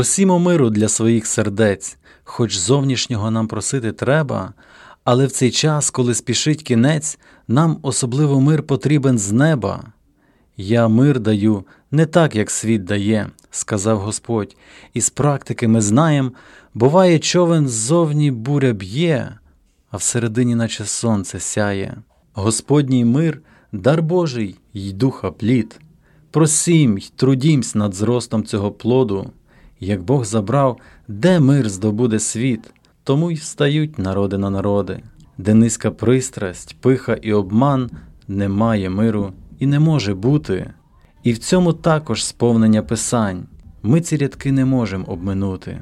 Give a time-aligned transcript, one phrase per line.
[0.00, 4.52] Просімо миру для своїх сердець, хоч зовнішнього нам просити треба,
[5.04, 7.18] але в цей час, коли спішить кінець,
[7.48, 9.84] нам особливо мир потрібен з неба.
[10.56, 14.56] Я мир даю не так, як світ дає, сказав Господь,
[14.94, 16.32] і з практики ми знаєм,
[16.74, 19.38] буває, човен ззовні буря б'є,
[19.90, 21.96] а всередині, наче сонце сяє.
[22.32, 25.80] Господній мир, дар Божий й духа плід.
[26.30, 29.30] Просім й трудімсь над зростом цього плоду.
[29.80, 32.72] Як Бог забрав, де мир здобуде світ,
[33.04, 35.02] тому й встають народи на народи,
[35.38, 37.90] де низька пристрасть, пиха і обман
[38.28, 40.70] немає миру і не може бути.
[41.22, 43.46] І в цьому також сповнення писань
[43.82, 45.80] ми ці рядки не можемо обминути.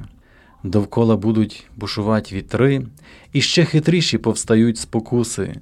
[0.63, 2.85] Довкола будуть бушувати вітри,
[3.33, 5.55] і ще хитріші повстають спокуси,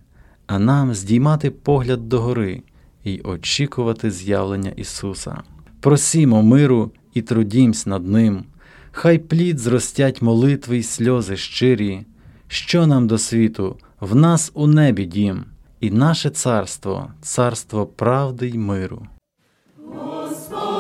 [0.48, 2.62] а нам здіймати погляд догори
[3.04, 5.42] і очікувати з'явлення Ісуса.
[5.80, 8.44] Просімо миру і трудімсь над ним,
[8.92, 12.06] хай плід зростять молитви й сльози щирі,
[12.48, 15.46] що нам до світу, в нас у небі дім,
[15.80, 19.08] і наше царство, царство правди й миру.
[19.86, 20.77] Господь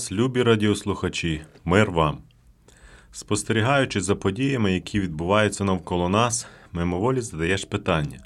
[0.00, 2.18] вас, любі радіослухачі, мир вам.
[3.12, 8.18] Спостерігаючи за подіями, які відбуваються навколо нас, мимоволі задаєш питання: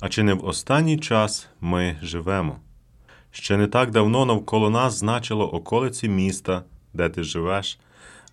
[0.00, 2.56] а чи не в останній час ми живемо?
[3.30, 7.78] Ще не так давно навколо нас значило околиці міста, де ти живеш,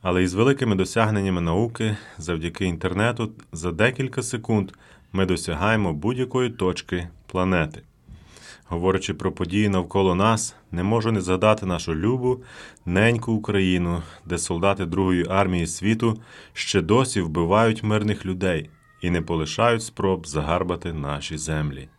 [0.02, 4.72] але із великими досягненнями науки, завдяки інтернету, за декілька секунд
[5.14, 7.82] ми досягаємо будь-якої точки планети.
[8.72, 12.44] Говорячи про події навколо нас, не можу не згадати нашу любу,
[12.86, 16.22] неньку Україну, де солдати Другої армії світу
[16.54, 18.70] ще досі вбивають мирних людей
[19.02, 21.90] і не полишають спроб загарбати наші землі.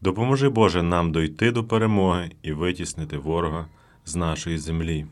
[0.00, 3.66] Допоможи Боже нам дойти до перемоги і витіснити ворога
[4.04, 5.06] з нашої землі.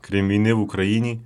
[0.00, 1.20] Крім війни в Україні,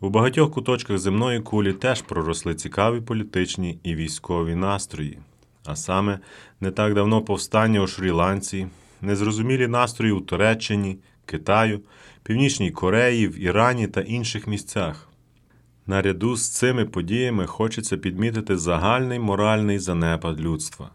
[0.00, 5.18] у багатьох куточках земної кулі теж проросли цікаві політичні і військові настрої.
[5.64, 6.18] А саме,
[6.60, 8.66] не так давно повстання у Шрі-Ланці,
[9.00, 11.80] незрозумілі настрої у Туреччині, Китаю,
[12.22, 15.08] Північній Кореї, в Ірані та інших місцях.
[15.86, 20.90] Наряду з цими подіями хочеться підмітити загальний моральний занепад людства.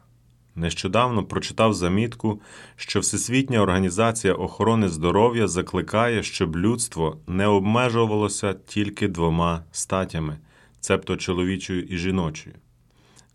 [0.56, 2.42] Нещодавно прочитав замітку,
[2.76, 10.38] що Всесвітня організація охорони здоров'я закликає, щоб людство не обмежувалося тільки двома статями,
[10.80, 12.56] цебто чоловічою і жіночою.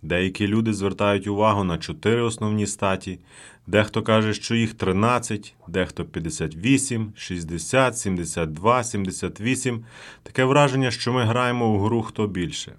[0.03, 3.19] Деякі люди звертають увагу на чотири основні статі,
[3.67, 9.85] дехто каже, що їх 13, дехто 58, 60, 72, 78.
[10.23, 12.73] Таке враження, що ми граємо у гру хто більше.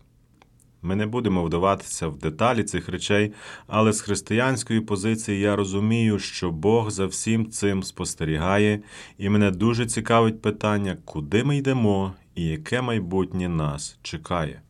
[0.82, 3.34] Ми не будемо вдаватися в деталі цих речей,
[3.68, 8.80] але з християнської позиції я розумію, що Бог за всім цим спостерігає,
[9.18, 14.62] і мене дуже цікавить питання, куди ми йдемо і яке майбутнє нас чекає.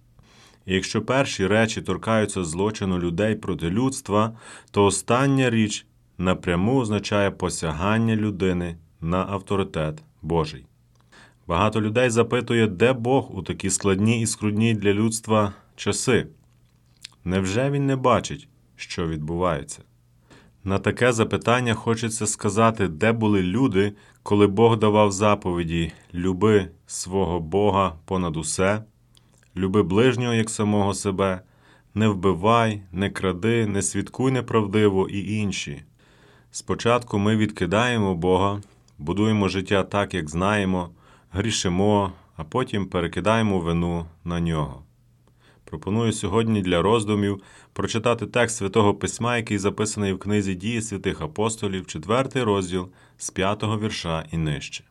[0.65, 4.37] Якщо перші речі торкаються злочину людей проти людства,
[4.71, 5.85] то остання річ
[6.17, 10.65] напряму означає посягання людини на авторитет Божий.
[11.47, 16.27] Багато людей запитує, де Бог у такі складні і скрудні для людства часи.
[17.23, 19.81] Невже він не бачить, що відбувається?
[20.63, 27.95] На таке запитання хочеться сказати, де були люди, коли Бог давав заповіді люби свого Бога
[28.05, 28.83] понад усе,
[29.55, 31.41] люби ближнього як самого себе,
[31.95, 35.83] не вбивай, не кради, не свідкуй неправдиво і інші.
[36.51, 38.61] Спочатку ми відкидаємо Бога,
[38.97, 40.89] будуємо життя так, як знаємо,
[41.31, 44.83] грішимо, а потім перекидаємо вину на нього.
[45.71, 47.43] Пропоную сьогодні для роздумів
[47.73, 53.63] прочитати текст Святого Письма, який записаний в книзі Дії святих апостолів, 4 розділ з 5
[53.63, 54.83] вірша і нижче.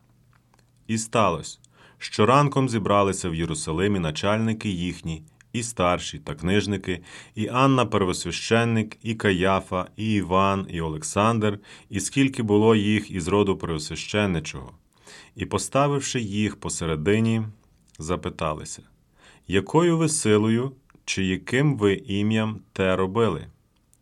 [0.87, 1.59] І сталося,
[2.03, 7.01] що ранком зібралися в Єрусалимі начальники їхні, і старші та книжники,
[7.35, 13.57] і Анна первосвященник, і Каяфа, і Іван, і Олександр, і скільки було їх із роду
[13.57, 14.71] первосвященничого.
[15.35, 17.41] І, поставивши їх посередині,
[17.99, 18.81] запиталися,
[19.47, 20.71] якою ви силою
[21.05, 23.47] чи яким ви ім'ям те робили?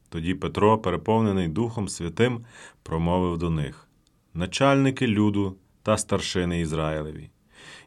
[0.10, 2.46] Тоді Петро, переповнений Духом Святим,
[2.84, 3.88] промовив до них
[4.34, 7.30] начальники люду та старшини Ізраїлеві.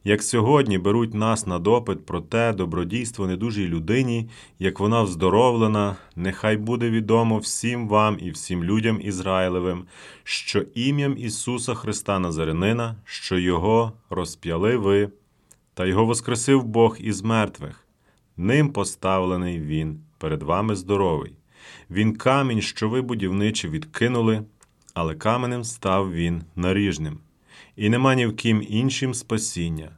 [0.04, 4.28] Як сьогодні беруть нас на допит про те добродійство недужій людині,
[4.58, 9.84] як вона вздоровлена, нехай буде відомо всім вам і всім людям Ізраїлевим,
[10.24, 15.10] що ім'ям Ісуса Христа Назарянина, що Його розп'яли ви,
[15.74, 17.86] та Його воскресив Бог із мертвих.
[18.36, 21.32] Ним поставлений Він перед вами здоровий.
[21.90, 24.42] Він камінь, що ви будівничі відкинули,
[24.94, 27.18] але каменем став він наріжним.
[27.82, 29.90] І нема ні в ким іншим спасіння,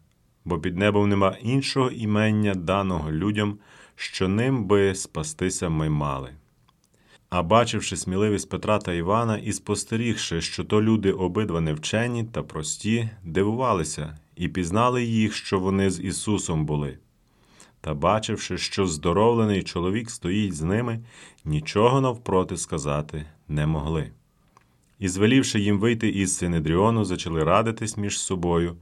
[0.45, 3.59] бо під небом нема іншого імення даного людям,
[3.97, 6.31] що ним би спастися ми мали.
[7.31, 13.09] А бачивши сміливість Петра та Івана і спостерігши, що то люди обидва невчені та прості,
[13.25, 16.99] дивувалися і пізнали їх, що вони з Ісусом були.
[17.81, 21.00] Та, бачивши, що здоровлений чоловік стоїть з ними,
[21.45, 24.11] нічого навпроти сказати не могли.
[25.04, 28.76] І, звелівши їм вийти із Синедріону, зачали радитись між собою,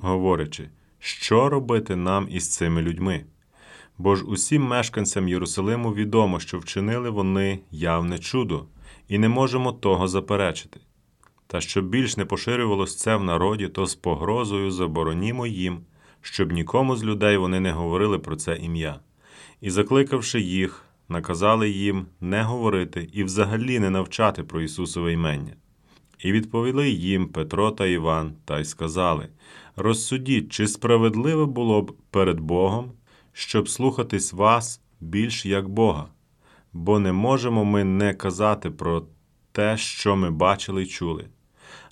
[0.00, 3.24] говорячи, що робити нам із цими людьми.
[3.98, 8.66] Бо ж усім мешканцям Єрусалиму відомо, що вчинили вони явне чудо,
[9.08, 10.80] і не можемо того заперечити.
[11.46, 15.80] Та щоб більш не поширювалось це в народі, то з погрозою заборонімо їм,
[16.20, 19.00] щоб нікому з людей вони не говорили про це ім'я.
[19.60, 25.56] І, закликавши їх, наказали їм не говорити і взагалі не навчати про Ісусове імення.
[26.18, 29.28] І відповіли їм Петро та Іван та й сказали:
[29.76, 32.92] Розсудіть, чи справедливо було б перед Богом,
[33.32, 36.06] щоб слухатись вас більш як Бога,
[36.72, 39.06] бо не можемо ми не казати про
[39.52, 41.28] те, що ми бачили й чули.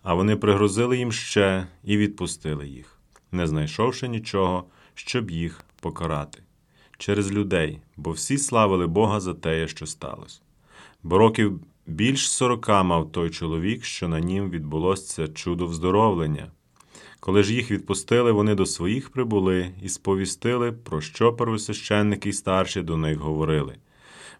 [0.02, 2.99] А вони пригрозили їм ще і відпустили їх,
[3.33, 6.44] не знайшовши нічого, щоб їх покарати.
[7.04, 10.40] Через людей, бо всі славили Бога за те, що сталося.
[11.02, 16.50] Бо років більш сорока мав той чоловік, що на нім відбулося чудо вздоровлення.
[17.20, 22.82] Коли ж їх відпустили, вони до своїх прибули і сповістили, про що первосвященники й старші
[22.82, 23.76] до них говорили.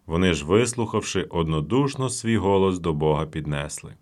[0.05, 3.95] Вони ж, вислухавши, однодушно свій голос до Бога піднесли.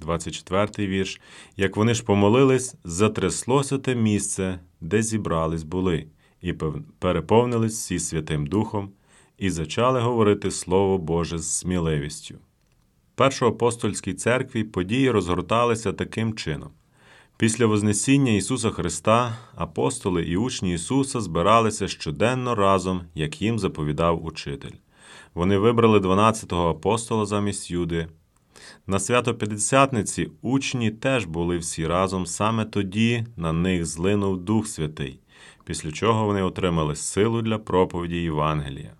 [0.00, 1.20] 24 вірш.
[1.56, 6.06] Як вони ж помолились, затряслося те місце, де зібрались були,
[6.44, 6.54] і
[6.98, 8.90] переповнились всі Святим Духом,
[9.38, 12.34] і зачали говорити Слово Боже з сміливістю.
[13.14, 16.70] Першоапостольській церкві події розгорталися таким чином.
[17.36, 24.74] Після Вознесіння Ісуса Христа апостоли і учні Ісуса збиралися щоденно разом, як їм заповідав учитель.
[25.34, 28.08] Вони вибрали 12-го апостола замість Юди.
[28.86, 35.20] На свято П'ятдесятниці учні теж були всі разом, саме тоді на них злинув Дух Святий,
[35.64, 38.92] після чого вони отримали силу для проповіді Євангелія.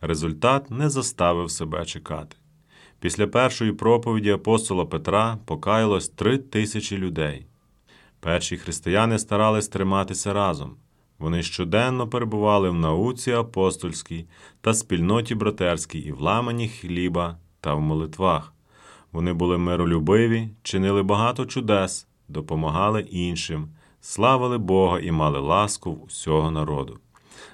[0.00, 2.36] Результат не заставив себе чекати.
[3.00, 7.46] Після першої проповіді апостола Петра покаялось три тисячі людей.
[8.20, 10.76] Перші християни старались триматися разом.
[11.18, 14.26] Вони щоденно перебували в науці апостольській
[14.60, 18.52] та спільноті братерській і в ламані хліба та в молитвах.
[19.12, 23.68] Вони були миролюбиві, чинили багато чудес, допомагали іншим,
[24.02, 26.98] славили Бога і мали ласку в усього народу.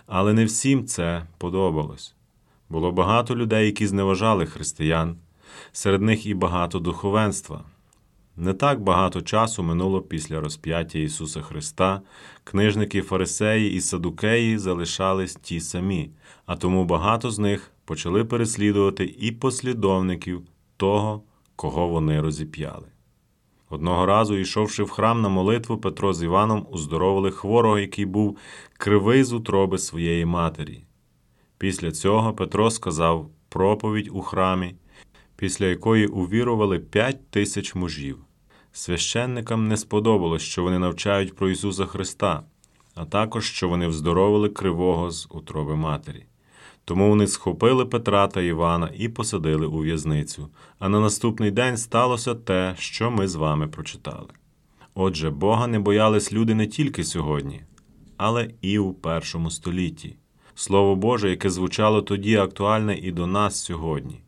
[0.06, 2.14] Але не всім це подобалось.
[2.68, 5.16] Було багато людей, які зневажали християн,
[5.72, 7.64] серед них і багато духовенства.
[8.36, 12.00] Не так багато часу минуло після розп'яття Ісуса Христа,
[12.44, 16.10] книжники фарисеї і садукеї залишались ті самі,
[16.46, 20.42] а тому багато з них почали переслідувати і послідовників
[20.76, 21.22] того,
[21.56, 22.86] кого вони розіп'яли.
[23.70, 28.38] Одного разу, йшовши в храм на молитву, Петро з Іваном уздоровили хворого, який був
[28.72, 30.84] кривий з утроби своєї матері.
[31.58, 34.74] Після цього Петро сказав проповідь у храмі,
[35.36, 38.18] після якої увірували п'ять тисяч мужів.
[38.72, 42.42] Священникам не сподобалось, що вони навчають про Ісуса Христа,
[42.94, 46.27] а також що вони вздоровили кривого з утроби матері.
[46.88, 50.48] Тому вони схопили Петра та Івана і посадили у в'язницю.
[50.78, 54.28] А на наступний день сталося те, що ми з вами прочитали.
[54.94, 57.62] Отже, Бога не боялись люди не тільки сьогодні,
[58.16, 60.16] але і у першому столітті.
[60.54, 64.20] Слово Боже, яке звучало тоді, актуальне і до нас сьогодні.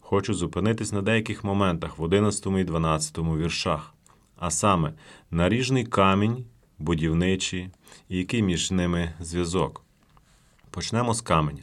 [0.00, 3.94] Хочу зупинитись на деяких моментах в 11 і 12 віршах,
[4.36, 4.92] а саме
[5.30, 6.44] наріжний камінь,
[6.78, 7.70] будівничий
[8.08, 9.82] і який між ними зв'язок.
[10.70, 11.62] Почнемо з каменя.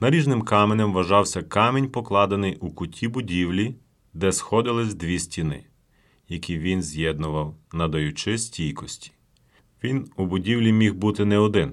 [0.00, 3.74] Наріжним каменем вважався камінь, покладений у куті будівлі,
[4.14, 5.64] де сходились дві стіни,
[6.28, 9.12] які він з'єднував, надаючи стійкості.
[9.84, 11.72] Він у будівлі міг бути не один.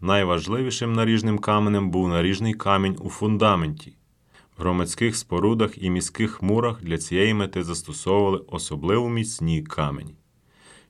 [0.00, 3.96] Найважливішим наріжним каменем був наріжний камінь у фундаменті.
[4.58, 10.14] В громадських спорудах і міських мурах для цієї мети застосовували особливо міцні камені.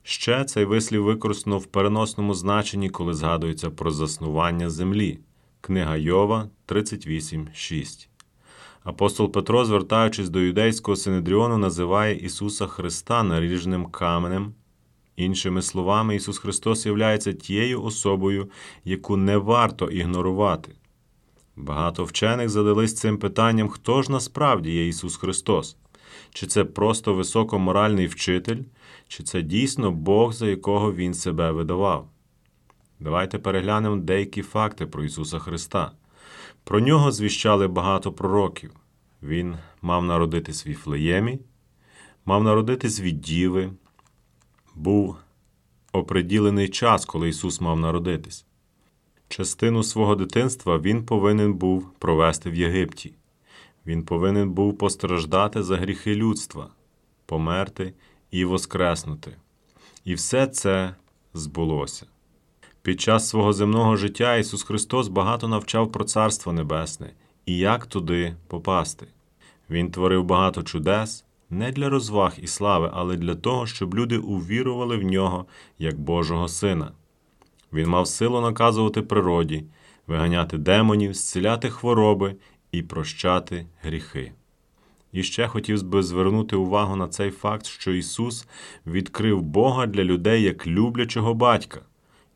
[0.02, 5.18] Ще цей вислів використано в переносному значенні, коли згадується про заснування землі.
[5.62, 8.08] Книга Йова 38.6.
[8.84, 14.54] Апостол Петро, звертаючись до юдейського синедріону, називає Ісуса Христа наріжним каменем.
[15.16, 18.50] Іншими словами, Ісус Христос являється тією особою,
[18.84, 20.72] яку не варто ігнорувати.
[21.56, 25.76] Багато вчених задались цим питанням, хто ж насправді є Ісус Христос?
[26.30, 28.62] Чи це просто високоморальний вчитель,
[29.08, 32.08] чи це дійсно Бог, за якого Він себе видавав?
[33.00, 35.92] Давайте переглянемо деякі факти про Ісуса Христа.
[36.64, 38.72] Про нього звіщали багато пророків.
[39.22, 41.38] Він мав народитись в Віфлеємі,
[42.24, 43.72] мав народитись від Діви,
[44.74, 45.16] був
[45.92, 48.46] оприділений час, коли Ісус мав народитись.
[49.28, 53.14] Частину свого дитинства він повинен був провести в Єгипті.
[53.86, 56.68] Він повинен був постраждати за гріхи людства,
[57.26, 57.94] померти
[58.30, 59.36] і воскреснути.
[60.04, 60.94] І все це
[61.34, 62.06] збулося.
[62.82, 67.10] Під час свого земного життя Ісус Христос багато навчав про Царство Небесне
[67.46, 69.06] і як туди попасти.
[69.70, 74.96] Він творив багато чудес не для розваг і слави, але для того, щоб люди увірували
[74.96, 75.46] в нього
[75.78, 76.92] як Божого Сина.
[77.72, 79.64] Він мав силу наказувати природі,
[80.06, 82.36] виганяти демонів, зціляти хвороби
[82.72, 84.32] і прощати гріхи.
[85.12, 88.48] І ще хотів би звернути увагу на цей факт, що Ісус
[88.86, 91.80] відкрив Бога для людей як люблячого батька,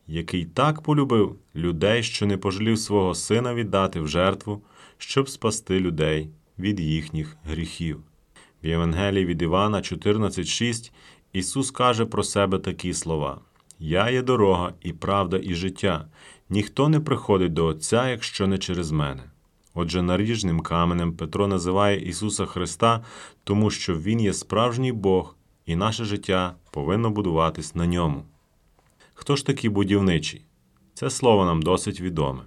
[0.06, 4.62] який так полюбив людей, що не пожалів свого сина віддати в жертву,
[4.98, 8.00] щоб спасти людей від їхніх гріхів.
[8.62, 10.92] В Євангелії від Івана 14.6
[11.32, 13.40] Ісус каже про себе такі слова:
[13.78, 16.06] Я є дорога і правда, і життя.
[16.50, 19.22] Ніхто не приходить до Отця, якщо не через мене.
[19.74, 23.04] Отже, наріжним каменем Петро називає Ісуса Христа,
[23.44, 25.36] тому що Він є справжній Бог,
[25.66, 28.24] і наше життя повинно будуватись на ньому.
[29.14, 30.42] Хто ж такі будівничі?
[30.94, 32.42] Це слово нам досить відоме.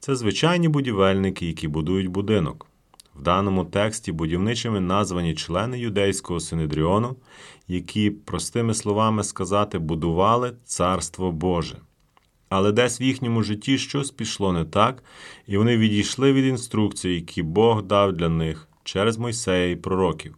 [0.00, 2.66] Це звичайні будівельники, які будують будинок.
[3.14, 7.16] В даному тексті будівничими названі члени юдейського синедріону,
[7.68, 11.76] які, простими словами сказати, будували Царство Боже.
[12.48, 15.04] Але десь в їхньому житті щось пішло не так,
[15.46, 20.36] і вони відійшли від інструкцій, які Бог дав для них через Мойсея і пророків.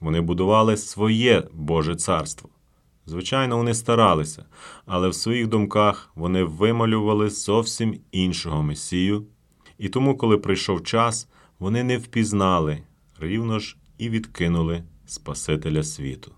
[0.00, 2.50] Вони будували своє Боже царство.
[3.06, 4.44] Звичайно, вони старалися,
[4.86, 9.26] але в своїх думках вони вималювали зовсім іншого Месію,
[9.78, 12.78] і тому, коли прийшов час, вони не впізнали,
[13.20, 16.32] рівно ж і відкинули Спасителя світу.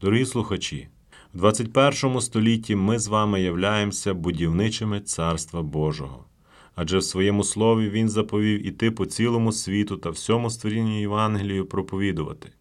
[0.00, 0.88] Дорогі слухачі,
[1.34, 6.24] в 21 столітті ми з вами являємося будівничими Царства Божого,
[6.74, 12.52] адже в своєму слові Він заповів іти по цілому світу та всьому створінню Євангелію проповідувати.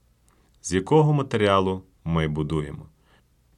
[0.62, 2.86] З якого матеріалу ми будуємо?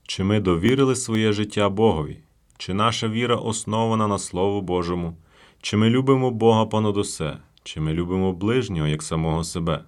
[0.08, 2.18] Чи ми довірили своє життя Богові?
[2.58, 5.18] Чи наша віра основана на Слову Божому?
[5.62, 7.38] Чи ми любимо Бога понад усе?
[7.64, 9.84] Чи ми любимо ближнього як самого себе?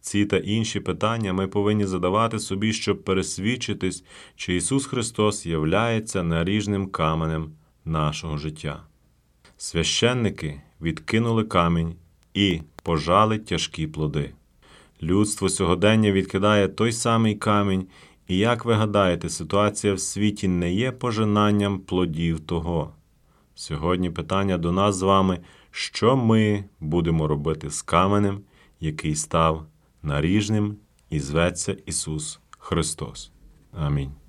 [0.00, 4.04] Ці та інші питання ми повинні задавати собі, щоб пересвідчитись,
[4.36, 7.52] чи Ісус Христос являється наріжним каменем
[7.84, 8.82] нашого життя.
[9.56, 11.94] Священники відкинули камінь
[12.34, 14.32] і пожали тяжкі плоди.
[15.02, 17.86] Людство сьогодення відкидає той самий камінь,
[18.28, 22.92] і як ви гадаєте, ситуація в світі не є пожинанням плодів того.
[23.54, 25.38] Сьогодні питання до нас з вами,
[25.70, 28.40] що ми будемо робити з каменем,
[28.80, 29.66] який став
[30.02, 30.76] наріжним
[31.10, 33.30] і зветься Ісус Христос.
[33.72, 34.25] Амінь.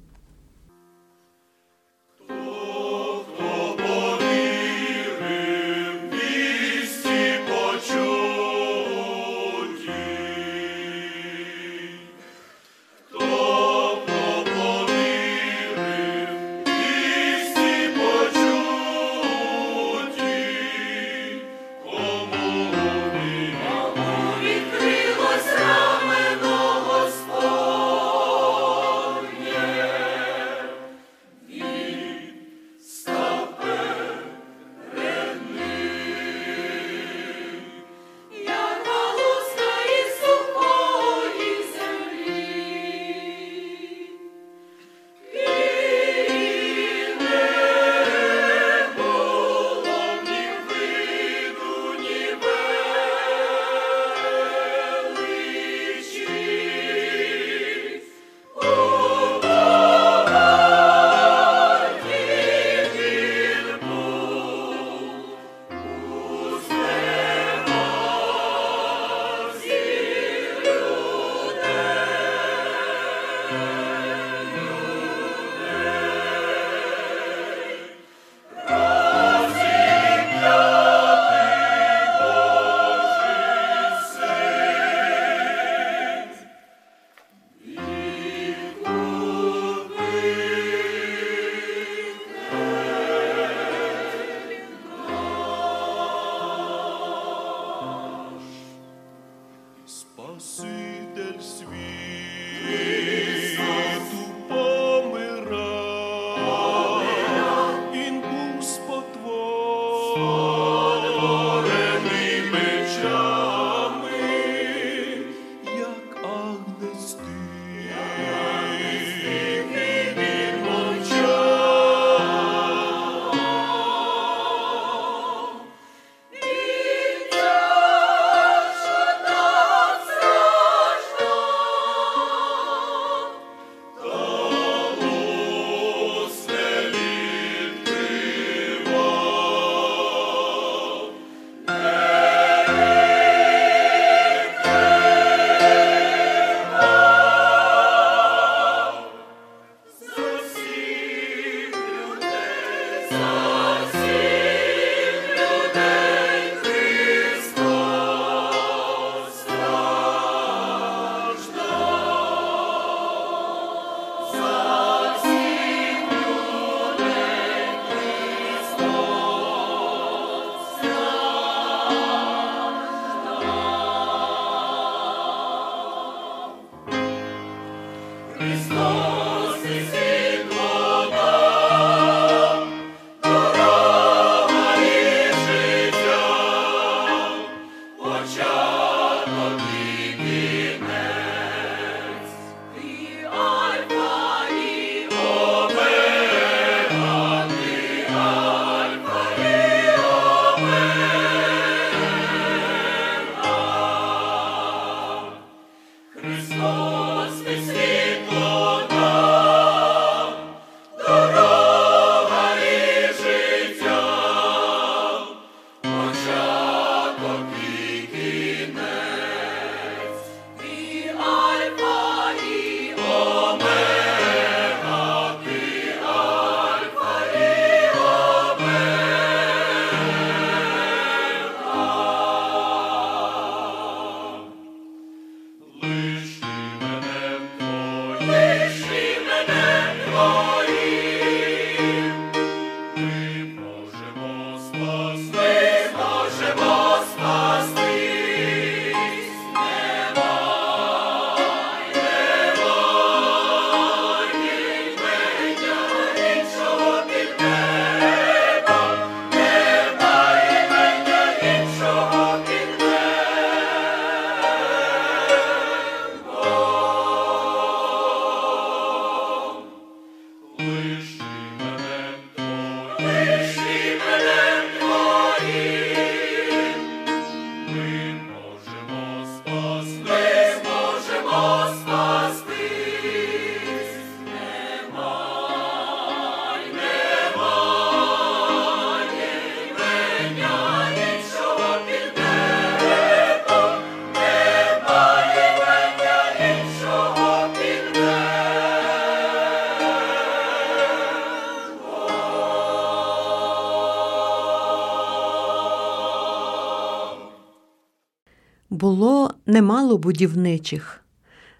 [309.57, 311.01] Немало будівничих.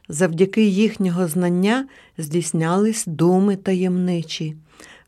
[0.10, 4.56] Завдяки їхнього знання здійснялись думи таємничі,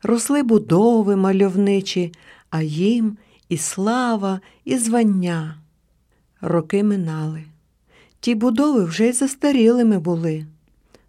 [0.02, 2.12] росли будови мальовничі,
[2.50, 3.16] а їм
[3.48, 5.58] і слава, і звання.
[6.40, 7.44] Роки минали.
[8.20, 10.46] Ті будови вже й застарілими були.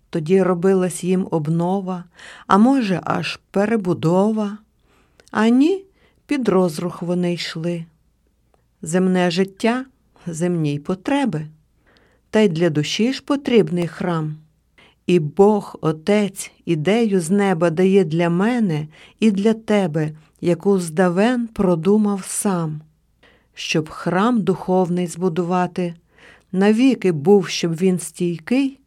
[0.09, 2.03] Тоді робилась їм обнова,
[2.47, 4.57] а може, аж перебудова.
[5.31, 5.85] А ні,
[6.25, 7.85] під розрух вони йшли.
[8.81, 9.85] Земне життя
[10.27, 11.47] земні й потреби.
[12.31, 14.35] Та й для душі ж потрібний храм.
[15.07, 18.87] І Бог, Отець, ідею з неба дає для мене
[19.19, 22.81] і для тебе, яку здавен продумав сам,
[23.53, 25.95] щоб храм духовний збудувати,
[26.51, 28.79] навіки був, щоб він стійкий,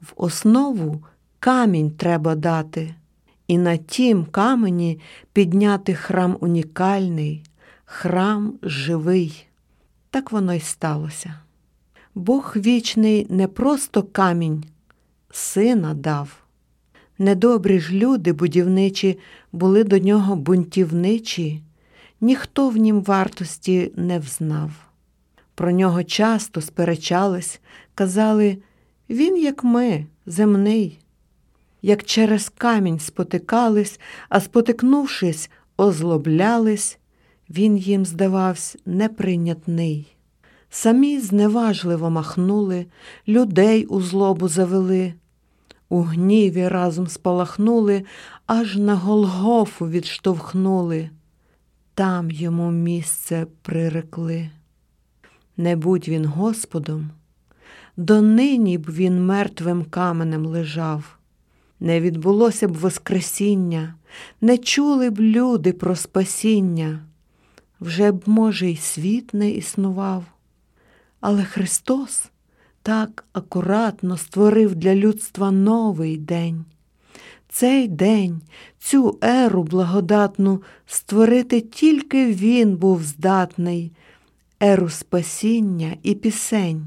[0.00, 1.04] в основу
[1.38, 2.94] камінь треба дати,
[3.48, 5.00] і на тім камені
[5.32, 7.42] підняти храм унікальний,
[7.84, 9.46] храм живий.
[10.10, 11.34] Так воно й сталося.
[12.16, 14.64] Бог вічний не просто камінь,
[15.30, 16.42] сина дав.
[17.18, 19.18] Недобрі ж люди будівничі
[19.52, 21.62] були до нього бунтівничі,
[22.20, 24.70] ніхто в нім вартості не взнав.
[25.54, 27.60] Про нього часто сперечались,
[27.94, 28.58] казали
[29.10, 30.98] він, як ми, земний.
[31.82, 36.98] Як через камінь спотикались, а спотикнувшись, озлоблялись,
[37.50, 40.15] він їм здавався неприйнятний.
[40.78, 42.86] Самі зневажливо махнули,
[43.28, 45.14] людей у злобу завели,
[45.88, 48.04] у гніві разом спалахнули,
[48.46, 51.10] аж на Голгофу відштовхнули,
[51.94, 54.50] там йому місце прирекли.
[55.56, 57.10] Не будь він Господом,
[57.96, 61.18] донині б він мертвим каменем лежав.
[61.80, 63.94] Не відбулося б Воскресіння,
[64.40, 67.00] не чули б люди про спасіння,
[67.80, 70.24] вже б, може, й світ не існував.
[71.28, 72.30] Але Христос
[72.82, 76.64] так акуратно створив для людства новий день.
[77.48, 78.40] Цей день,
[78.78, 83.92] цю еру благодатну створити тільки Він був здатний,
[84.60, 86.86] еру спасіння і пісень.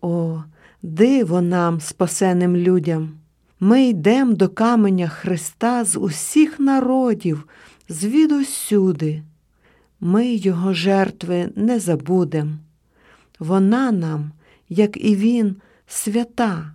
[0.00, 0.42] О,
[0.82, 3.12] диво нам, спасеним людям!
[3.60, 7.48] Ми йдем до каменя Христа з усіх народів,
[7.88, 9.22] звідусюди.
[10.00, 12.58] Ми Його жертви не забудем.
[13.40, 14.32] Вона нам,
[14.68, 16.74] як і Він, свята.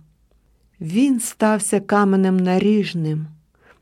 [0.80, 3.26] Він стався каменем наріжним,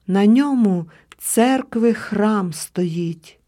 [0.06, 0.86] на ньому
[1.18, 3.38] церкви храм стоїть.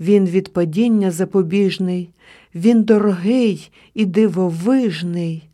[0.00, 2.10] Він від падіння запобіжний,
[2.54, 5.48] він дорогий і дивовижний,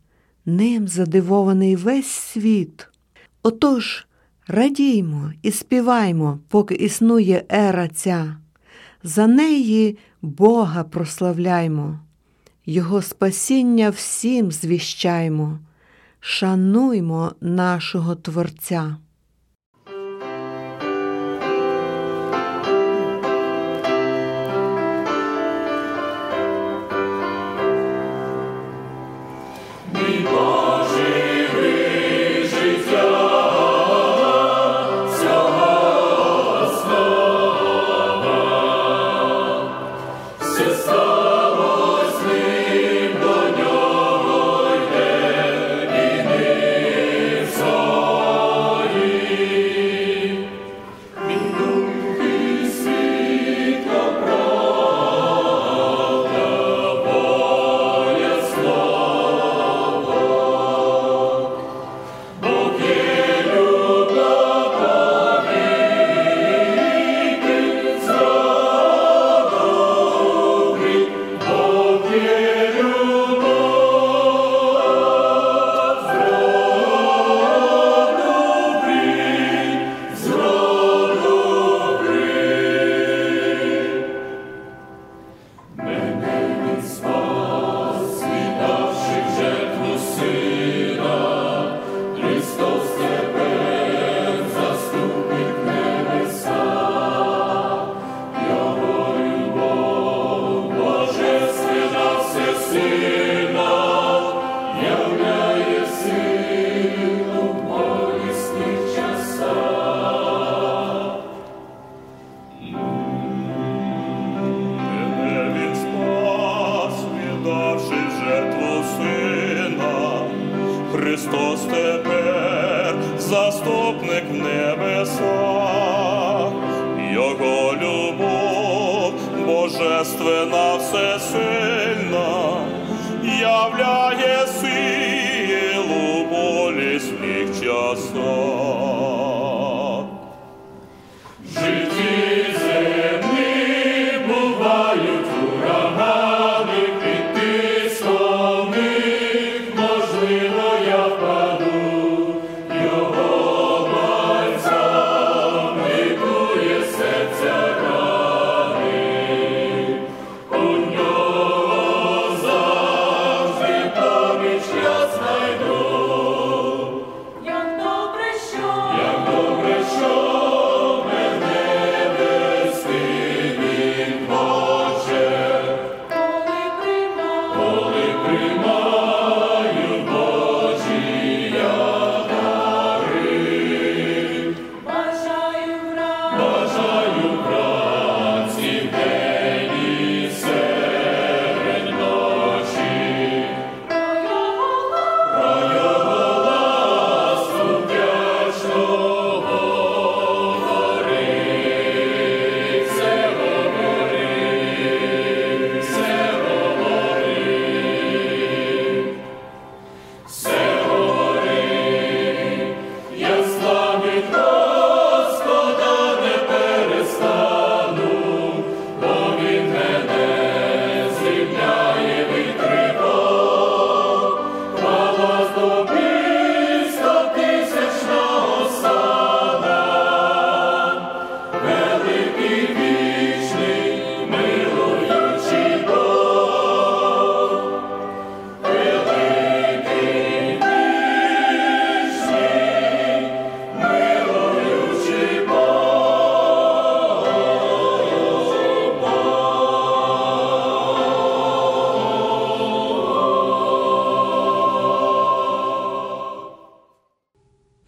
[0.45, 2.87] ним задивований весь світ.
[3.43, 4.07] Отож,
[4.47, 8.37] радіймо і співаймо, поки існує ера ця,
[9.03, 11.99] за неї Бога прославляймо.
[12.67, 15.59] Його спасіння всім звіщаймо,
[16.19, 18.97] шануймо нашого Творця.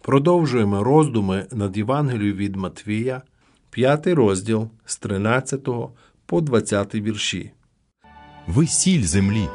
[0.08, 3.22] Продовжуємо роздуми над Євангелією від Матвія,
[3.70, 5.68] 5 розділ з 13
[6.26, 7.50] по 20 вірші.
[8.46, 9.48] Ви сіль землі.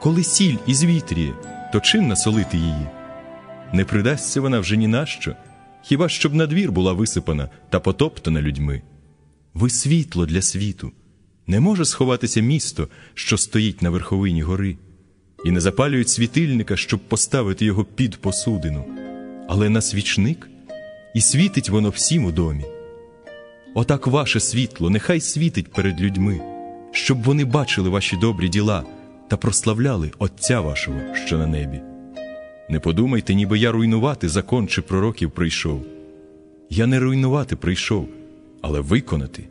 [0.00, 1.32] Коли сіль із вітрі,
[1.72, 2.86] то чим насолити її?
[3.72, 5.36] Не придасться вона вже ні на що,
[5.82, 8.82] хіба щоб на двір була висипана та потоптана людьми.
[9.54, 10.92] Ви світло для світу.
[11.46, 14.76] Не може сховатися місто, що стоїть на верховині гори,
[15.44, 18.99] і не запалюють світильника, щоб поставити його під посудину
[19.52, 20.50] але на свічник,
[21.14, 22.64] і світить воно всім у домі.
[23.74, 26.40] Отак ваше світло нехай світить перед людьми,
[26.92, 28.84] щоб вони бачили ваші добрі діла
[29.28, 31.80] та прославляли Отця вашого, що на небі.
[32.68, 35.86] Не подумайте, ніби я руйнувати закон чи пророків прийшов.
[36.70, 38.08] Я не руйнувати прийшов,
[38.62, 39.44] але виконати.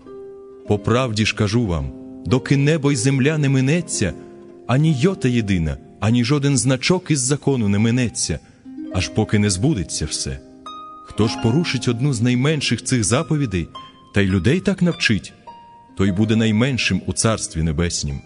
[0.68, 1.92] По правді ж кажу вам:
[2.26, 4.14] доки небо й земля не минеться,
[4.68, 8.40] ані йота єдина, ані жоден значок із закону не минеться,
[8.94, 10.40] аж поки не збудеться все.
[11.06, 13.68] Хто ж порушить одну з найменших цих заповідей,
[14.14, 15.34] та й людей так навчить,
[15.98, 18.22] той буде найменшим у Царстві Небеснім.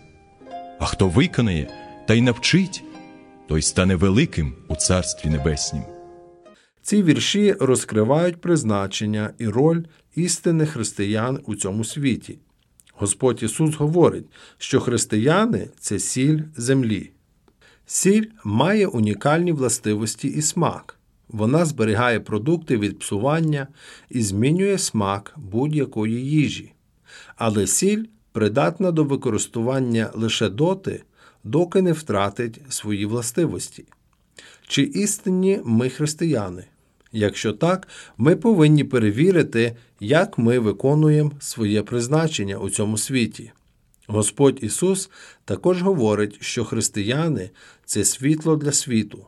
[0.80, 1.68] А хто виконає
[2.08, 2.84] та й навчить,
[3.48, 5.84] той стане великим у Царстві Небеснім.
[6.82, 9.84] Ці вірші розкривають призначення і роль
[10.16, 12.40] істинних християн у цьому світі.
[12.94, 14.26] Господь Ісус говорить,
[14.58, 17.13] що християни це сіль землі.
[17.86, 20.98] Сіль має унікальні властивості і смак.
[21.30, 23.68] Вона зберігає продукти від псування
[24.10, 26.74] і змінює смак будь-якої їжі.
[27.36, 31.04] Але сіль придатна до використання лише доти,
[31.44, 33.86] доки не втратить свої властивості.
[34.68, 36.64] Чи істинні ми християни?
[37.12, 43.52] Якщо так, ми повинні перевірити, як ми виконуємо своє призначення у цьому світі.
[44.08, 45.10] Господь Ісус
[45.46, 47.50] також говорить, що християни
[47.86, 49.28] це світло для світу.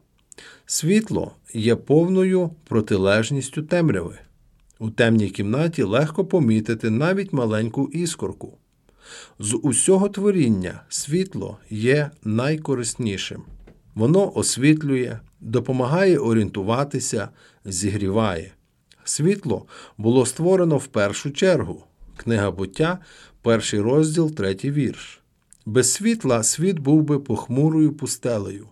[0.65, 4.17] Світло є повною протилежністю темряви.
[4.79, 8.57] У темній кімнаті легко помітити навіть маленьку іскорку.
[9.39, 13.43] З усього творіння світло є найкориснішим.
[13.95, 17.29] Воно освітлює, допомагає орієнтуватися,
[17.65, 18.51] зігріває.
[19.03, 19.65] Світло
[19.97, 21.83] було створено в першу чергу.
[22.17, 22.99] Книга буття,
[23.45, 25.21] перший розділ, третій вірш.
[25.65, 28.67] Без світла світ був би похмурою пустелею.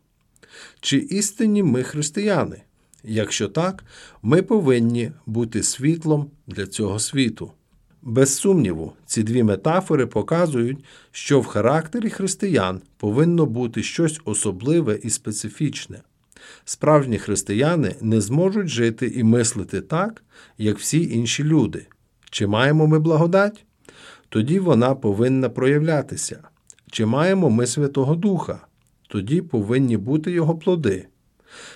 [0.80, 2.62] Чи істинні ми християни?
[3.04, 3.84] Якщо так,
[4.22, 7.52] ми повинні бути світлом для цього світу.
[8.02, 15.10] Без сумніву, ці дві метафори показують, що в характері християн повинно бути щось особливе і
[15.10, 16.02] специфічне.
[16.66, 20.24] Справжні християни не зможуть жити і мислити так,
[20.58, 21.88] як всі інші люди.
[22.30, 23.66] Чи маємо ми благодать?
[24.34, 26.40] Тоді вона повинна проявлятися.
[26.92, 28.60] Чи маємо ми Святого Духа?
[29.08, 31.08] Тоді повинні бути його плоди.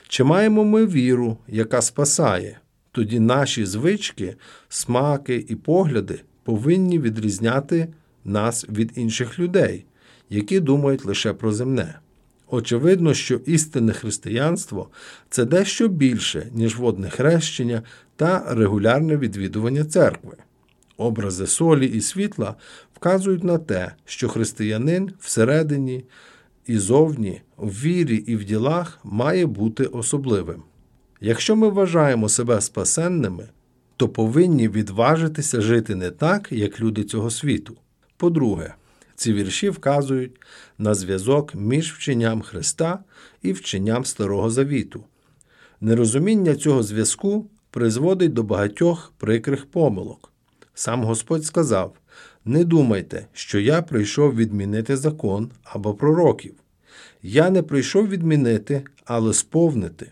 [0.07, 2.59] Чи маємо ми віру, яка спасає?
[2.91, 4.35] Тоді наші звички,
[4.69, 7.87] смаки і погляди повинні відрізняти
[8.25, 9.85] нас від інших людей,
[10.29, 11.99] які думають лише про земне.
[12.47, 14.89] Очевидно, що істинне християнство
[15.29, 17.81] це дещо більше, ніж водне хрещення
[18.15, 20.37] та регулярне відвідування церкви.
[20.97, 22.55] Образи солі і світла
[22.95, 26.05] вказують на те, що християнин всередині
[26.65, 30.63] і зовні, в вірі і в ділах має бути особливим.
[31.21, 33.49] Якщо ми вважаємо себе спасенними,
[33.97, 37.77] то повинні відважитися жити не так, як люди цього світу.
[38.17, 38.73] По-друге,
[39.15, 40.41] ці вірші вказують
[40.77, 42.99] на зв'язок між вченням Христа
[43.41, 45.03] і вченням Старого Завіту.
[45.81, 50.31] Нерозуміння цього зв'язку призводить до багатьох прикрих помилок.
[50.79, 51.93] Сам Господь сказав:
[52.45, 56.53] Не думайте, що я прийшов відмінити закон або пророків.
[57.23, 60.11] Я не прийшов відмінити, але сповнити.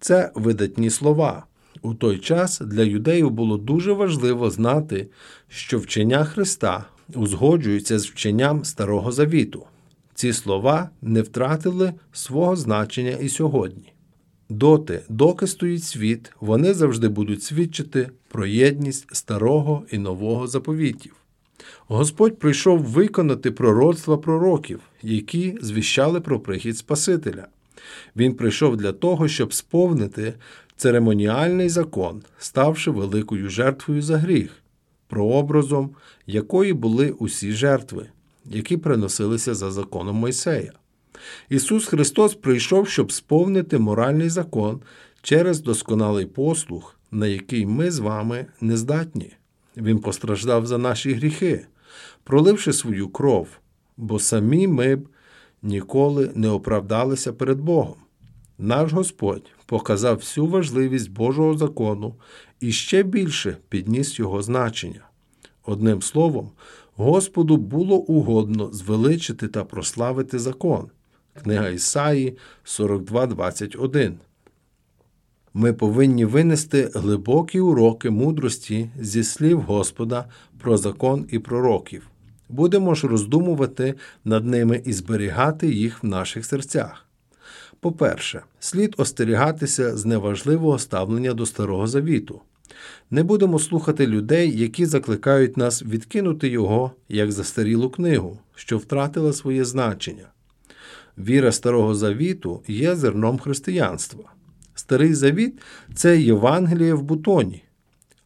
[0.00, 1.44] Це видатні слова.
[1.82, 5.08] У той час для юдеїв було дуже важливо знати,
[5.48, 6.84] що вчення Христа
[7.14, 9.66] узгоджується з вченням Старого Завіту.
[10.14, 13.91] Ці слова не втратили свого значення і сьогодні.
[14.52, 21.12] Доти, доки стоїть світ, вони завжди будуть свідчити про єдність старого і нового заповітів.
[21.86, 27.46] Господь прийшов виконати пророцтва пророків, які звіщали про прихід Спасителя.
[28.16, 30.34] Він прийшов для того, щоб сповнити
[30.76, 34.50] церемоніальний закон, ставши великою жертвою за гріх,
[35.08, 35.90] прообразом
[36.26, 38.06] якої були усі жертви,
[38.44, 40.72] які приносилися за законом Мойсея.
[41.48, 44.80] Ісус Христос прийшов, щоб сповнити моральний закон
[45.22, 49.32] через досконалий послух, на який ми з вами не здатні.
[49.76, 51.66] Він постраждав за наші гріхи,
[52.24, 53.48] проливши свою кров,
[53.96, 55.08] бо самі ми б
[55.62, 57.96] ніколи не оправдалися перед Богом.
[58.58, 62.14] Наш Господь показав всю важливість Божого закону
[62.60, 65.08] і ще більше підніс його значення.
[65.64, 66.50] Одним словом,
[66.96, 70.90] Господу було угодно звеличити та прославити закон.
[71.34, 74.12] Книга Ісаї 42.21.
[75.54, 80.24] Ми повинні винести глибокі уроки мудрості зі слів Господа
[80.58, 82.08] про закон і пророків.
[82.48, 87.06] Будемо ж роздумувати над ними і зберігати їх в наших серцях.
[87.80, 92.40] По-перше, слід остерігатися зневажливого ставлення до Старого Завіту.
[93.10, 99.64] Не будемо слухати людей, які закликають нас відкинути його як застарілу книгу, що втратила своє
[99.64, 100.28] значення.
[101.18, 104.24] Віра Старого Завіту є зерном християнства.
[104.74, 105.60] Старий Завіт
[105.94, 107.62] це Євангеліє в бутоні,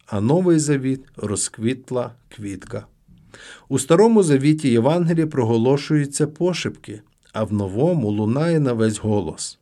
[0.05, 2.85] а Новий Завіт розквітла квітка.
[3.69, 7.01] У Старому Завіті Євангеліє проголошуються пошепки,
[7.33, 9.59] а в новому лунає на весь голос.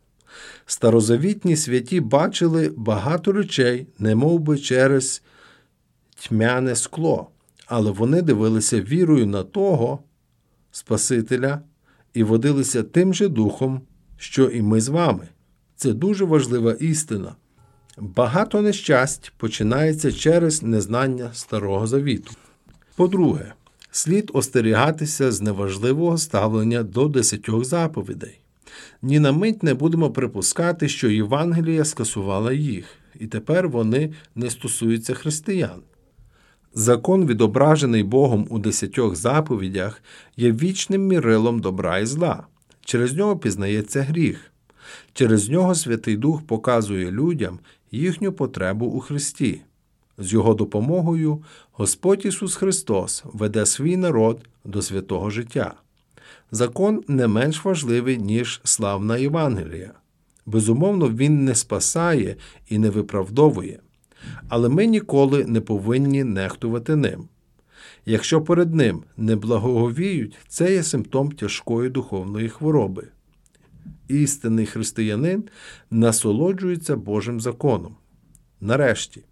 [0.65, 5.23] Старозавітні святі бачили багато речей, немов би через
[6.15, 7.30] тьмяне скло,
[7.65, 9.99] але вони дивилися вірою на того
[10.71, 11.61] Спасителя
[12.16, 13.82] і водилися тим же духом,
[14.18, 15.28] що і ми з вами.
[15.76, 17.36] Це дуже важлива істина.
[17.97, 22.32] Багато нещасть починається через незнання Старого Завіту.
[22.95, 23.53] По-друге,
[23.91, 28.39] слід остерігатися з неважливого ставлення до десятьох заповідей.
[29.01, 32.86] Ні на мить не будемо припускати, що Євангелія скасувала їх,
[33.20, 35.82] і тепер вони не стосуються християн.
[36.78, 40.03] Закон, відображений Богом у десятьох заповідях,
[40.38, 42.47] є вічним мірилом добра і зла.
[42.86, 44.51] Через нього пізнається гріх.
[45.13, 47.59] Через нього Святий Дух показує людям
[47.91, 49.61] їхню потребу у Христі.
[50.17, 55.73] З його допомогою Господь Ісус Христос веде свій народ до святого життя.
[56.51, 59.91] Закон не менш важливий, ніж славна Євангелія.
[60.45, 62.36] Безумовно, він не спасає
[62.69, 63.80] і не виправдовує,
[64.47, 67.28] але ми ніколи не повинні нехтувати ним.
[68.05, 73.07] Якщо перед ним не благоговіють, це є симптом тяжкої духовної хвороби.
[74.07, 75.43] Істинний християнин
[75.91, 77.95] насолоджується Божим законом.
[78.61, 79.23] Нарешті,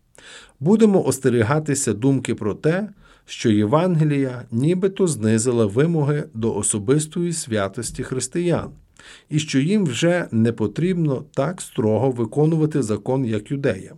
[0.59, 2.89] будемо остерігатися думки про те,
[3.25, 8.69] що Євангелія нібито знизила вимоги до особистої святості християн,
[9.29, 13.97] і що їм вже не потрібно так строго виконувати закон, як юдеям.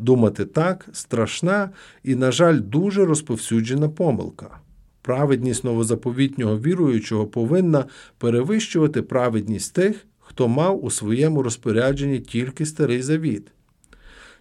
[0.00, 1.70] Думати так страшна
[2.04, 4.58] і, на жаль, дуже розповсюджена помилка.
[5.02, 7.84] Праведність новозаповітнього віруючого повинна
[8.18, 13.52] перевищувати праведність тих, хто мав у своєму розпорядженні тільки старий завіт.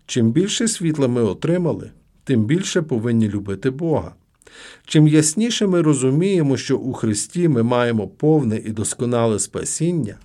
[0.06, 1.92] Чим більше світла ми отримали,
[2.24, 4.16] тим більше повинні любити Бога.
[4.86, 10.16] Чим ясніше ми розуміємо, що у Христі ми маємо повне і досконале спасіння,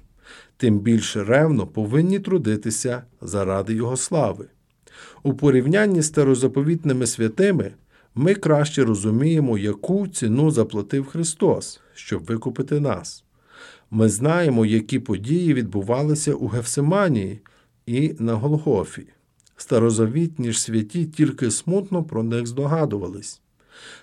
[0.57, 4.47] тим більше ревно повинні трудитися заради Його слави.
[5.22, 7.72] У порівнянні з старозаповітними святими
[8.14, 13.24] ми краще розуміємо, яку ціну заплатив Христос, щоб викупити нас.
[13.90, 17.40] Ми знаємо, які події відбувалися у Гефсиманії
[17.86, 19.07] і на Голгофі.
[19.57, 23.40] Старозавітні ж святі тільки смутно про них здогадувались.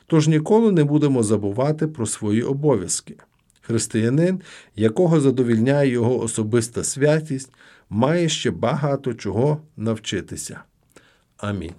[0.08, 3.16] Тож ніколи не будемо забувати про свої обов'язки.
[3.62, 4.42] Християнин,
[4.76, 7.52] якого задовільняє його особиста святість,
[7.90, 10.64] має ще багато чого навчитися.
[11.42, 11.74] Амінь.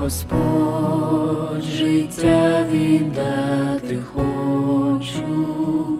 [0.00, 5.98] Господь, життя віддати хочу,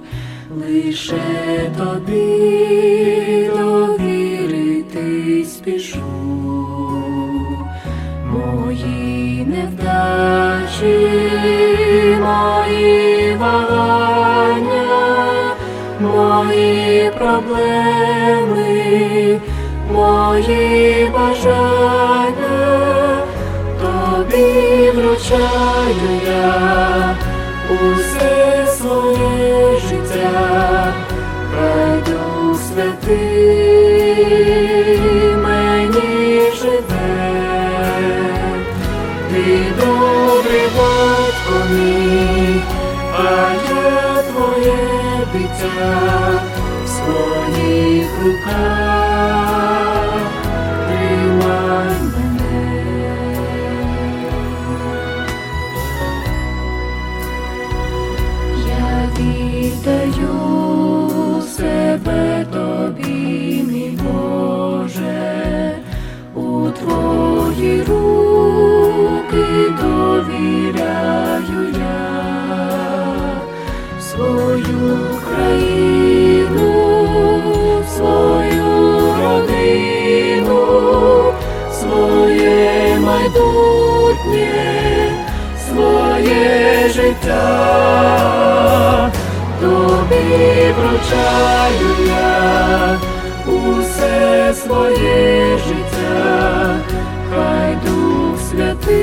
[0.56, 3.27] лише тобі
[9.88, 10.96] Невдачі,
[12.20, 14.84] мої вагання,
[16.00, 18.70] мої проблеми,
[19.92, 22.66] мої бажання,
[23.80, 27.16] тобі вручаю я.
[27.70, 28.67] Усе
[45.32, 46.40] дитя
[46.84, 49.07] в своїх руках,
[91.08, 92.98] втрачаю я
[93.46, 96.76] усе своє життя,
[97.30, 98.98] хай Дух святий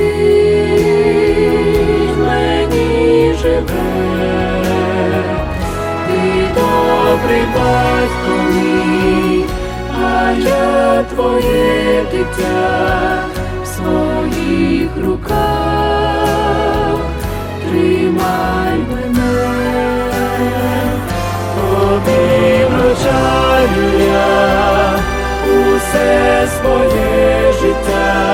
[2.18, 4.62] мені живе,
[6.08, 6.20] ти
[6.54, 9.44] добрий батько мій,
[10.04, 13.24] а я твоє дитя
[13.62, 16.96] в своїх руках
[17.68, 18.75] тримай.
[25.96, 28.25] Усе своє життя,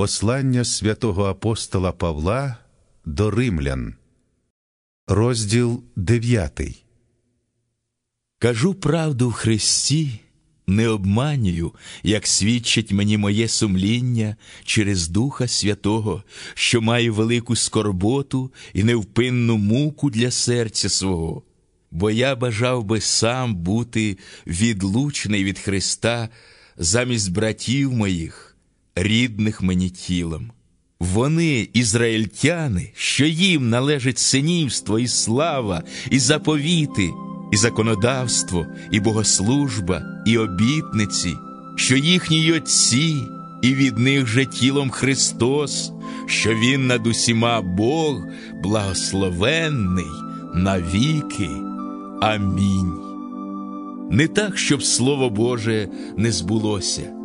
[0.00, 2.56] Послання святого апостола Павла
[3.04, 3.94] до римлян,
[5.06, 6.60] розділ 9.
[8.38, 10.20] Кажу правду в Христі,
[10.66, 11.72] не обманюю,
[12.02, 16.24] як свідчить мені моє сумління через Духа Святого,
[16.54, 21.42] що маю велику скорботу і невпинну муку для серця свого.
[21.90, 26.28] Бо я бажав би сам бути відлучений від Христа
[26.76, 28.49] замість братів моїх,
[28.94, 30.50] рідних мені тілом.
[31.00, 37.10] Вони, ізраїльтяни, що їм належить синівство і слава, і заповіти,
[37.52, 41.34] і законодавство, і богослужба, і обітниці,
[41.76, 43.16] що їхні отці,
[43.62, 45.92] і від них же тілом Христос,
[46.26, 48.22] що Він над усіма Бог,
[48.62, 50.10] благословенний
[50.54, 51.50] навіки.
[52.20, 52.92] Амінь.
[54.10, 57.19] Не так, щоб Слово Боже не збулося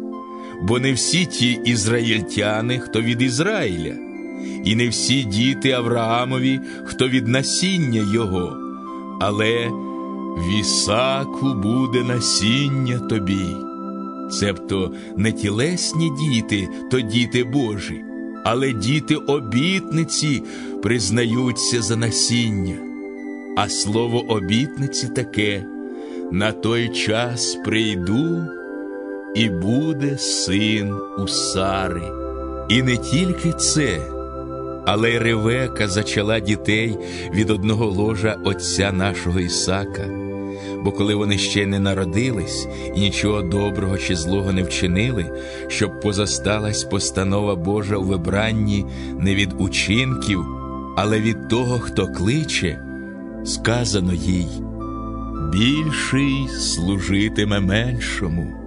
[0.62, 3.96] бо не всі ті ізраїльтяни, хто від Ізраїля,
[4.64, 8.58] і не всі діти Авраамові, хто від насіння його,
[9.22, 9.70] але
[10.38, 13.46] в Ісаку буде насіння тобі.
[14.32, 18.02] Цебто не тілесні діти, то діти Божі,
[18.44, 20.44] але діти обітниці
[20.84, 22.76] признаються за насіння.
[23.58, 25.66] А слово обітниці таке:
[26.32, 28.48] на той час прийду
[29.36, 32.02] і буде син у Сари.
[32.70, 34.02] І не тільки це,
[34.86, 36.98] але й Ревека зачала дітей
[37.34, 40.10] від одного ложа отця нашого Ісака.
[40.84, 45.26] Бо коли вони ще не народились і нічого доброго чи злого не вчинили,
[45.68, 48.86] щоб позасталась постанова Божа у вибранні
[49.20, 50.46] не від учинків,
[50.98, 52.80] але від того, хто кличе,
[53.46, 54.48] сказано їй:
[55.54, 58.65] більший служитиме меншому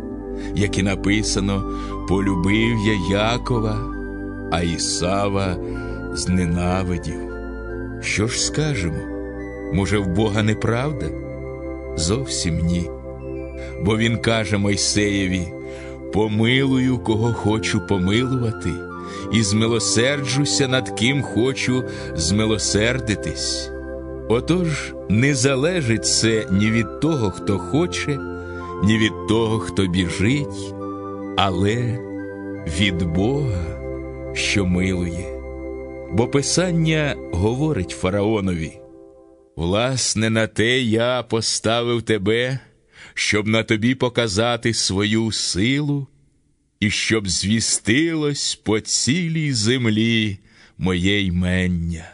[0.55, 1.64] як і написано,
[2.09, 3.78] полюбив я Якова,
[4.53, 5.57] а Ісава
[6.12, 7.20] зненавидів.
[8.01, 8.99] Що ж скажемо?
[9.72, 11.07] Може, в Бога неправда?
[11.97, 12.91] Зовсім ні.
[13.84, 15.49] Бо він каже Мойсеєві:
[16.12, 18.70] помилую, кого хочу помилувати,
[19.32, 21.84] і змилосерджуся, над ким хочу
[22.14, 23.70] змилосердитись.
[24.28, 28.18] Отож, не залежить це ні від того, хто хоче
[28.85, 30.74] ні від того, хто біжить,
[31.37, 31.99] але
[32.81, 33.64] від Бога,
[34.35, 35.39] що милує.
[36.12, 38.81] Бо Писання говорить фараонові:
[39.57, 42.59] власне, на те я поставив тебе,
[43.14, 46.07] щоб на тобі показати свою силу,
[46.81, 50.39] і щоб звістилось по цілій землі
[50.79, 52.11] моє ймення.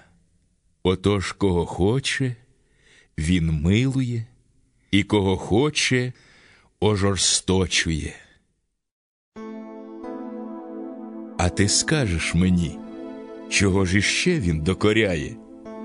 [0.83, 2.37] Отож, кого хоче,
[3.19, 4.27] він милує,
[4.91, 6.13] і кого хоче,
[6.85, 8.15] ожорсточує.
[11.39, 12.79] А ти скажеш мені,
[13.49, 15.37] чого ж іще він докоряє?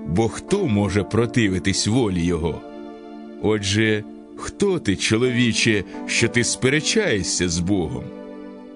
[0.08, 2.62] Бо хто може противитись волі його?
[3.42, 4.04] Отже,
[4.38, 8.04] хто ти, чоловіче, що ти сперечаєшся з Богом?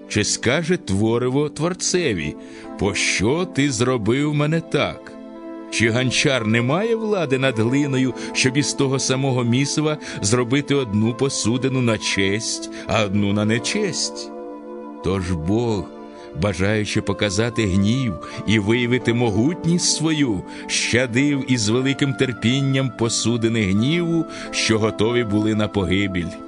[0.08, 2.34] Чи скаже твориво Творцеві,
[2.78, 5.12] пощо ти зробив мене так?
[5.70, 11.80] Чи ганчар не має влади над глиною, щоб із того самого місива зробити одну посудину
[11.80, 14.30] на честь, а одну на нечесть?
[15.04, 15.84] Тож Бог,
[16.42, 18.14] бажаючи показати гнів
[18.46, 26.43] і виявити могутність свою, щадив із великим терпінням посудини гніву, що готові були на погибіль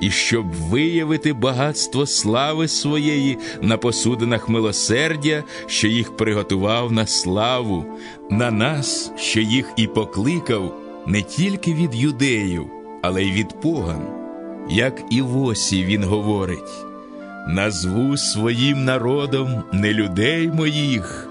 [0.00, 7.84] і щоб виявити багатство слави своєї на посудинах милосердя, що їх приготував на славу,
[8.30, 10.74] на нас, що їх і покликав
[11.06, 12.66] не тільки від юдеїв,
[13.02, 14.02] але й від поган.
[14.70, 16.84] Як і в він говорить:
[17.48, 21.28] назву своїм народом не людей моїх,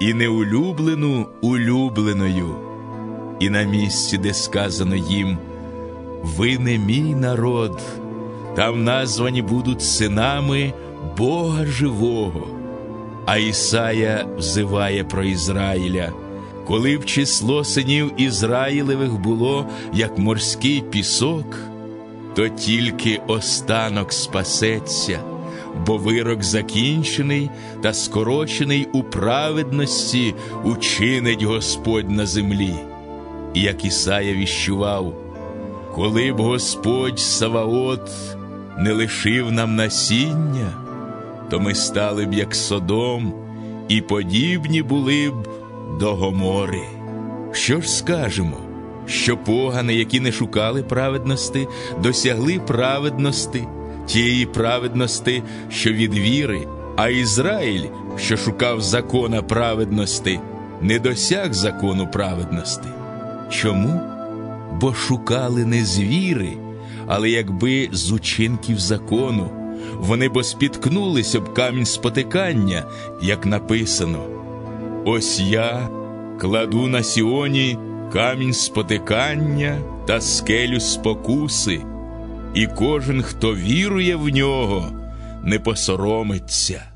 [0.00, 2.54] і не улюблену улюбленою,
[3.40, 5.38] і на місці, де сказано їм,
[6.22, 7.82] ви не мій народ,
[8.56, 10.72] там названі будуть синами
[11.16, 12.48] Бога живого.
[13.26, 16.12] А Ісая взиває про Ізраїля.
[16.66, 21.56] Коли б число синів Ізраїлевих було, як морський пісок,
[22.34, 25.20] то тільки останок спасеться,
[25.86, 27.50] бо вирок закінчений
[27.82, 30.34] та скорочений у праведності
[30.64, 32.74] учинить Господь на землі.
[33.54, 35.14] І як Ісая віщував,
[35.94, 38.10] коли б Господь Саваот
[38.78, 40.72] не лишив нам насіння,
[41.50, 43.34] то ми стали б як Содом,
[43.88, 45.48] і подібні були б
[46.00, 46.82] до Гомори.
[47.52, 48.56] Що ж скажемо?
[49.06, 51.68] Що погани, які не шукали праведності,
[52.02, 53.64] досягли праведності,
[54.06, 57.84] тієї праведності, що від віри, а Ізраїль,
[58.16, 60.40] що шукав закона праведності,
[60.80, 62.88] не досяг закону праведності.
[63.50, 64.00] Чому?
[64.80, 66.52] Бо шукали не з віри,
[67.06, 69.50] але якби з учинків закону.
[69.98, 72.84] Вони бо спіткнулися б камінь спотикання,
[73.22, 74.24] як написано.
[75.04, 75.88] Ось я
[76.40, 77.78] кладу на Сіоні
[78.12, 81.80] камінь спотикання та скелю спокуси,
[82.54, 84.92] і кожен, хто вірує в нього,
[85.44, 86.95] не посоромиться.